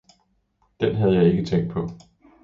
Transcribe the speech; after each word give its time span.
Den 0.79 0.95
havde 0.95 1.15
jeg 1.15 1.25
ikke 1.27 1.45
tænkt 1.45 1.71
på. 1.71 1.89